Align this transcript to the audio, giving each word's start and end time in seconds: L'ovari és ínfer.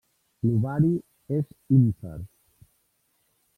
L'ovari 0.45 0.89
és 1.37 1.53
ínfer. 1.77 2.17